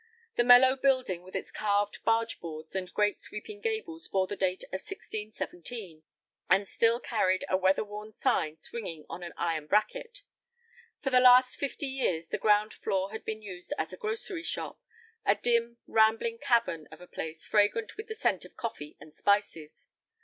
The 0.35 0.43
mellow 0.43 0.75
building 0.77 1.21
with 1.21 1.35
its 1.35 1.51
carved 1.51 2.03
barge 2.03 2.39
boards 2.39 2.75
and 2.75 2.91
great 2.91 3.19
sweeping 3.19 3.61
gables 3.61 4.07
bore 4.07 4.25
the 4.25 4.35
date 4.35 4.63
of 4.63 4.71
1617, 4.81 6.01
and 6.49 6.67
still 6.67 6.99
carried 6.99 7.45
a 7.47 7.55
weather 7.55 7.83
worn 7.83 8.11
sign 8.11 8.57
swinging 8.57 9.05
on 9.07 9.21
an 9.21 9.35
iron 9.37 9.67
bracket. 9.67 10.23
For 11.03 11.11
the 11.11 11.19
last 11.19 11.55
fifty 11.55 11.85
years 11.85 12.29
the 12.29 12.39
ground 12.39 12.73
floor 12.73 13.11
had 13.11 13.23
been 13.23 13.43
used 13.43 13.73
as 13.77 13.93
a 13.93 13.97
grocery 13.97 14.41
shop, 14.41 14.81
a 15.23 15.35
dim, 15.35 15.77
rambling 15.85 16.39
cavern 16.39 16.87
of 16.91 16.99
a 16.99 17.05
place 17.07 17.45
fragrant 17.45 17.95
with 17.95 18.07
the 18.07 18.15
scent 18.15 18.43
of 18.43 18.57
coffee 18.57 18.97
and 18.99 19.13
spices. 19.13 19.87